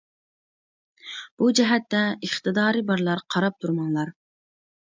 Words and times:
بۇ 1.41 1.49
جەھەتتە 1.59 2.01
ئىقتىدارى 2.29 2.83
بارلار 2.89 3.25
قاراپ 3.35 3.61
تۇرماڭلار! 3.63 4.15